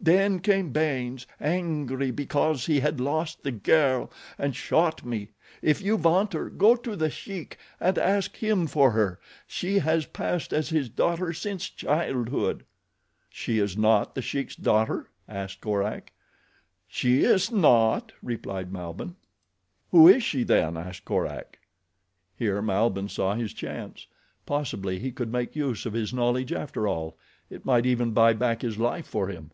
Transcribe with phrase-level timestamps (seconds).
[0.00, 5.28] Then came Baynes, angry because he had lost the girl, and shot me.
[5.60, 10.54] If you want her, go to The Sheik and ask him for her—she has passed
[10.54, 12.64] as his daughter since childhood."
[13.28, 16.12] "She is not The Sheik's daughter?" asked Korak.
[16.88, 19.16] "She is not," replied Malbihn.
[19.90, 21.58] "Who is she then?" asked Korak.
[22.38, 24.06] Here Malbihn saw his chance.
[24.46, 28.78] Possibly he could make use of his knowledge after all—it might even buy back his
[28.78, 29.50] life for him.